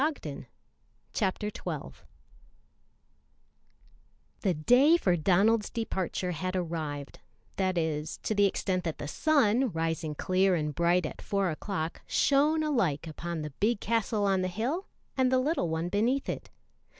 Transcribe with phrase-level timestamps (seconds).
[0.03, 0.47] [Illustration:
[1.13, 2.05] 9119]
[4.41, 7.19] The day for Donald's departure had arrived
[7.57, 12.01] that is, to the extent that the sun, rising clear and bright at four o'clock,
[12.07, 16.49] shone alike upon the big castle on the hill and the little one beneath it.